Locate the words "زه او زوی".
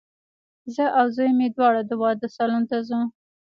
0.73-1.31